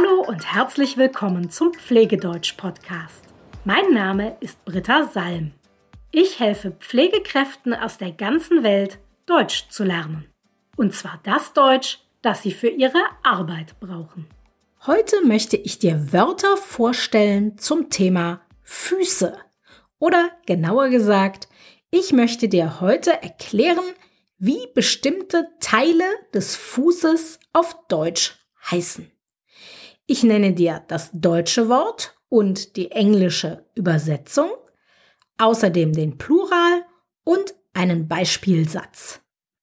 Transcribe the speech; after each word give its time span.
Hallo 0.00 0.22
und 0.22 0.54
herzlich 0.54 0.96
willkommen 0.96 1.50
zum 1.50 1.74
Pflegedeutsch-Podcast. 1.74 3.24
Mein 3.64 3.92
Name 3.92 4.36
ist 4.40 4.64
Britta 4.64 5.04
Salm. 5.04 5.52
Ich 6.10 6.40
helfe 6.40 6.70
Pflegekräften 6.70 7.74
aus 7.74 7.98
der 7.98 8.12
ganzen 8.12 8.62
Welt, 8.62 8.98
Deutsch 9.26 9.68
zu 9.68 9.84
lernen. 9.84 10.26
Und 10.76 10.94
zwar 10.94 11.20
das 11.24 11.52
Deutsch, 11.52 11.98
das 12.22 12.42
sie 12.42 12.52
für 12.52 12.68
ihre 12.68 13.02
Arbeit 13.22 13.78
brauchen. 13.80 14.26
Heute 14.86 15.16
möchte 15.26 15.56
ich 15.56 15.78
dir 15.78 16.12
Wörter 16.12 16.56
vorstellen 16.56 17.58
zum 17.58 17.90
Thema 17.90 18.40
Füße. 18.62 19.36
Oder 19.98 20.30
genauer 20.46 20.88
gesagt, 20.88 21.48
ich 21.90 22.12
möchte 22.12 22.48
dir 22.48 22.80
heute 22.80 23.22
erklären, 23.22 23.84
wie 24.38 24.66
bestimmte 24.74 25.48
Teile 25.60 26.06
des 26.32 26.56
Fußes 26.56 27.38
auf 27.52 27.76
Deutsch 27.88 28.38
heißen. 28.70 29.10
Ich 30.12 30.24
nenne 30.24 30.52
dir 30.52 30.82
das 30.88 31.10
deutsche 31.12 31.68
Wort 31.68 32.18
und 32.28 32.74
die 32.74 32.90
englische 32.90 33.64
Übersetzung, 33.76 34.50
außerdem 35.38 35.92
den 35.92 36.18
Plural 36.18 36.84
und 37.22 37.54
einen 37.74 38.08
Beispielsatz. 38.08 39.20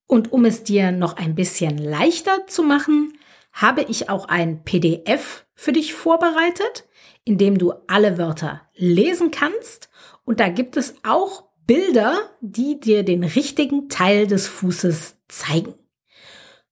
Und 0.08 0.32
um 0.32 0.46
es 0.46 0.64
dir 0.64 0.94
noch 0.94 1.18
ein 1.18 1.36
bisschen 1.36 1.78
leichter 1.78 2.48
zu 2.48 2.64
machen, 2.64 3.12
habe 3.52 3.82
ich 3.90 4.10
auch 4.10 4.30
ein 4.30 4.64
PDF 4.64 5.46
für 5.54 5.74
dich 5.74 5.94
vorbereitet, 5.94 6.88
in 7.26 7.38
dem 7.38 7.58
du 7.58 7.74
alle 7.88 8.18
Wörter 8.18 8.62
lesen 8.74 9.32
kannst. 9.32 9.90
Und 10.24 10.40
da 10.40 10.48
gibt 10.48 10.78
es 10.78 10.96
auch 11.04 11.44
Bilder, 11.66 12.18
die 12.40 12.80
dir 12.80 13.04
den 13.04 13.26
richtigen 13.26 13.90
Teil 13.90 14.28
des 14.28 14.48
Fußes 14.48 15.18
zeigen. 15.28 15.74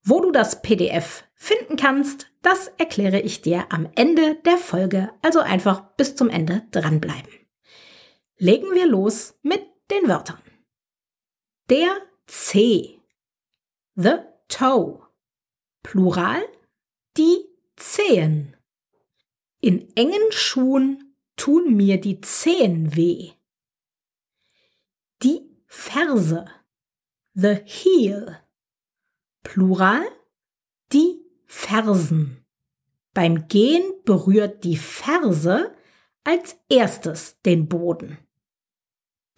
Wo 0.01 0.21
du 0.21 0.31
das 0.31 0.61
PDF 0.61 1.25
finden 1.35 1.75
kannst, 1.75 2.27
das 2.45 2.67
erkläre 2.77 3.19
ich 3.19 3.41
dir 3.41 3.71
am 3.71 3.89
Ende 3.95 4.35
der 4.45 4.57
Folge, 4.57 5.11
also 5.23 5.39
einfach 5.39 5.95
bis 5.95 6.15
zum 6.15 6.29
Ende 6.29 6.67
dranbleiben. 6.69 7.33
Legen 8.37 8.75
wir 8.75 8.85
los 8.85 9.39
mit 9.41 9.65
den 9.89 10.07
Wörtern. 10.07 10.41
Der 11.71 11.97
C. 12.27 13.01
The 13.95 14.17
toe. 14.47 15.01
Plural 15.81 16.43
die 17.17 17.47
Zehen. 17.77 18.55
In 19.59 19.95
engen 19.95 20.31
Schuhen 20.31 21.15
tun 21.37 21.75
mir 21.75 21.99
die 21.99 22.21
Zehen 22.21 22.95
weh. 22.95 23.31
Die 25.23 25.49
Ferse. 25.65 26.45
The 27.33 27.55
heel. 27.65 28.39
Plural 29.41 30.05
Fersen. 31.65 32.45
Beim 33.15 33.47
Gehen 33.47 33.91
berührt 34.03 34.63
die 34.63 34.77
Ferse 34.77 35.75
als 36.23 36.57
erstes 36.69 37.41
den 37.41 37.67
Boden. 37.67 38.19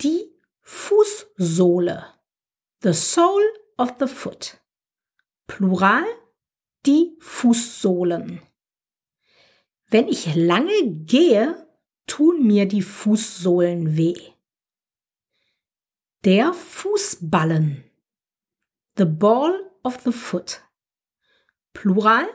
Die 0.01 0.35
Fußsohle. 0.61 2.05
The 2.83 2.91
sole 2.91 3.45
of 3.77 3.93
the 3.99 4.07
foot. 4.07 4.59
Plural 5.47 6.03
die 6.85 7.15
Fußsohlen. 7.19 8.41
Wenn 9.89 10.09
ich 10.09 10.35
lange 10.35 10.85
gehe, 11.05 11.65
tun 12.07 12.45
mir 12.45 12.67
die 12.67 12.81
Fußsohlen 12.81 13.95
weh. 13.95 14.33
Der 16.25 16.53
Fußballen. 16.53 17.85
The 18.97 19.05
ball 19.05 19.71
of 19.83 20.01
the 20.03 20.11
foot. 20.11 20.66
Plural 21.79 22.27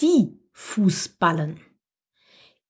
die 0.00 0.36
Fußballen. 0.50 1.64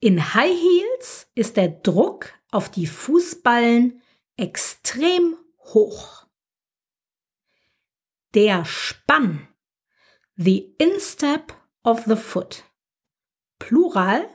In 0.00 0.34
High 0.34 0.54
Heels 0.54 1.30
ist 1.34 1.56
der 1.56 1.68
Druck 1.68 2.30
auf 2.50 2.70
die 2.70 2.86
Fußballen 2.86 4.02
extrem 4.36 5.38
hoch. 5.60 6.26
Der 8.34 8.66
Spann. 8.66 9.48
The 10.36 10.74
instep 10.76 11.54
of 11.82 12.04
the 12.04 12.16
foot. 12.16 12.64
Plural 13.58 14.28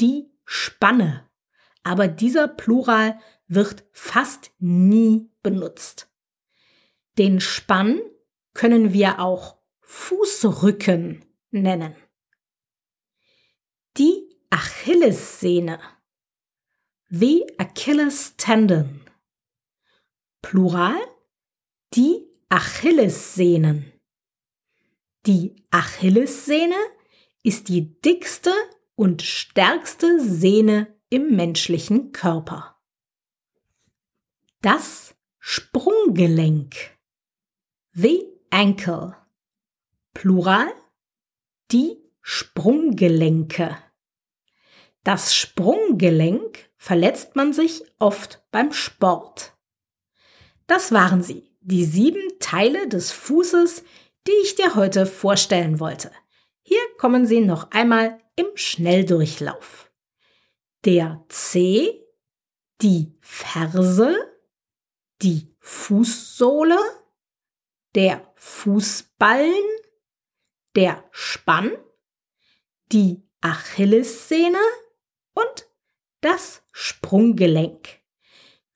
die 0.00 0.28
Spanne. 0.44 1.30
Aber 1.84 2.08
dieser 2.08 2.48
Plural 2.48 3.20
wird 3.46 3.84
fast 3.92 4.50
nie 4.58 5.30
benutzt. 5.44 6.10
Den 7.16 7.38
Spann 7.38 8.00
können 8.54 8.92
wir 8.92 9.20
auch 9.20 9.59
Fußrücken 9.92 11.24
nennen. 11.50 11.96
Die 13.96 14.36
Achillessehne. 14.48 15.80
The 17.08 17.44
Achilles 17.58 18.36
tendon. 18.36 19.00
Plural 20.42 20.96
die 21.92 22.24
Achillessehnen. 22.48 23.92
Die 25.26 25.56
Achillessehne 25.72 26.78
ist 27.42 27.68
die 27.68 28.00
dickste 28.00 28.52
und 28.94 29.22
stärkste 29.22 30.20
Sehne 30.20 30.96
im 31.08 31.34
menschlichen 31.34 32.12
Körper. 32.12 32.80
Das 34.62 35.16
Sprunggelenk. 35.40 36.76
The 37.92 38.24
ankle. 38.50 39.19
Plural 40.14 40.72
die 41.70 42.02
Sprunggelenke. 42.20 43.76
Das 45.04 45.34
Sprunggelenk 45.34 46.70
verletzt 46.76 47.36
man 47.36 47.52
sich 47.52 47.82
oft 47.98 48.44
beim 48.50 48.72
Sport. 48.72 49.54
Das 50.66 50.92
waren 50.92 51.22
sie, 51.22 51.50
die 51.60 51.84
sieben 51.84 52.38
Teile 52.38 52.88
des 52.88 53.12
Fußes, 53.12 53.84
die 54.26 54.32
ich 54.42 54.56
dir 54.56 54.74
heute 54.74 55.06
vorstellen 55.06 55.80
wollte. 55.80 56.10
Hier 56.62 56.82
kommen 56.98 57.26
sie 57.26 57.40
noch 57.40 57.70
einmal 57.70 58.18
im 58.36 58.46
Schnelldurchlauf. 58.54 59.90
Der 60.84 61.24
C, 61.28 62.06
die 62.82 63.16
Ferse, 63.20 64.14
die 65.22 65.54
Fußsohle, 65.60 66.78
der 67.94 68.32
Fußballen, 68.34 69.64
der 70.76 71.04
Spann, 71.10 71.72
die 72.92 73.22
Achillessehne 73.40 74.58
und 75.34 75.68
das 76.20 76.62
Sprunggelenk. 76.72 78.00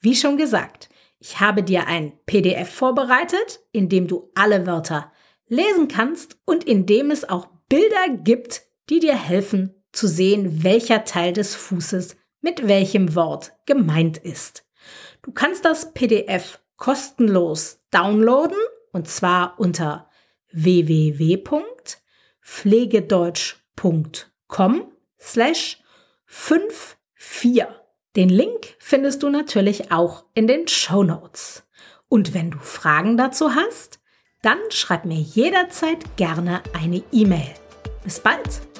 Wie 0.00 0.15
schon 0.15 0.37
gesagt, 0.37 0.88
ich 1.19 1.41
habe 1.41 1.62
dir 1.62 1.87
ein 1.87 2.19
PDF 2.27 2.71
vorbereitet, 2.71 3.60
in 3.72 3.88
dem 3.88 4.06
du 4.06 4.31
alle 4.34 4.66
Wörter 4.66 5.12
lesen 5.47 5.88
kannst 5.88 6.38
und 6.44 6.65
in 6.65 6.87
dem 6.87 7.10
es 7.10 7.28
auch 7.28 7.49
Bilder 7.69 8.09
gibt, 8.22 8.62
die 8.91 9.00
dir 9.00 9.16
helfen 9.16 9.75
zu 9.93 10.06
sehen, 10.06 10.62
welcher 10.62 11.05
Teil 11.05 11.32
des 11.32 11.55
Fußes 11.55 12.16
mit 12.41 12.69
welchem 12.69 13.15
Wort 13.15 13.53
gemeint 13.65 14.19
ist. 14.19 14.66
Du 15.22 15.32
kannst 15.32 15.65
das 15.65 15.94
PDF 15.94 16.61
kostenlos 16.76 17.81
downloaden 17.91 18.59
und 18.93 19.09
zwar 19.09 19.59
unter 19.59 20.11
www.pflegedeutsch.com 22.44 24.93
slash 25.19 25.78
54. 26.27 27.66
Den 28.16 28.28
Link 28.28 28.77
findest 28.78 29.22
du 29.22 29.31
natürlich 29.31 29.91
auch 29.91 30.25
in 30.34 30.47
den 30.47 30.69
Show 30.69 31.03
Notes. 31.03 31.65
Und 32.09 32.34
wenn 32.34 32.50
du 32.50 32.59
Fragen 32.59 33.16
dazu 33.16 33.55
hast, 33.55 33.99
dann 34.43 34.59
schreib 34.69 35.05
mir 35.05 35.19
jederzeit 35.19 36.17
gerne 36.17 36.62
eine 36.79 37.02
E-Mail. 37.11 37.55
Bis 38.05 38.20
bald! 38.20 38.74